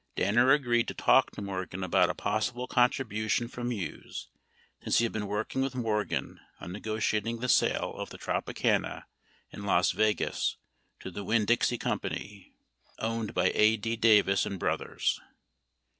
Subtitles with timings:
[0.17, 4.29] 19 Danner agreed to talk to Morgan about a possible contribution from Hughes,
[4.81, 9.03] since he had been working with Morgan on negotiating the sale of the Tropicana
[9.51, 10.55] in Las Yegas
[11.01, 11.99] to the Winn Dixie Co.
[12.97, 13.77] (owned by A.
[13.77, 13.95] D.
[13.95, 15.21] Davis and brothers)